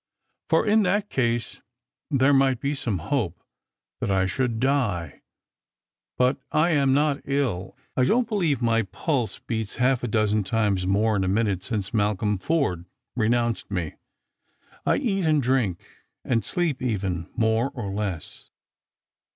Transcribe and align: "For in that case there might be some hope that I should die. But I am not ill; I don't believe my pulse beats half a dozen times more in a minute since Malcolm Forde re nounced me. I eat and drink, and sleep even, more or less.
"For 0.49 0.65
in 0.65 0.81
that 0.81 1.11
case 1.11 1.61
there 2.09 2.33
might 2.33 2.59
be 2.59 2.73
some 2.73 2.97
hope 2.97 3.39
that 3.99 4.09
I 4.09 4.25
should 4.25 4.59
die. 4.59 5.21
But 6.17 6.39
I 6.51 6.71
am 6.71 6.91
not 6.91 7.21
ill; 7.23 7.77
I 7.95 8.05
don't 8.05 8.27
believe 8.27 8.63
my 8.63 8.81
pulse 8.81 9.37
beats 9.37 9.75
half 9.75 10.01
a 10.01 10.07
dozen 10.07 10.43
times 10.43 10.87
more 10.87 11.15
in 11.15 11.23
a 11.23 11.27
minute 11.27 11.61
since 11.61 11.93
Malcolm 11.93 12.39
Forde 12.39 12.85
re 13.15 13.29
nounced 13.29 13.69
me. 13.69 13.93
I 14.87 14.95
eat 14.95 15.25
and 15.25 15.39
drink, 15.39 15.85
and 16.25 16.43
sleep 16.43 16.81
even, 16.81 17.29
more 17.35 17.69
or 17.69 17.91
less. 17.93 18.49